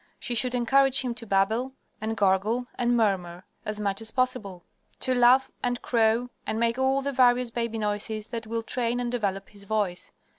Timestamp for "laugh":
5.13-5.51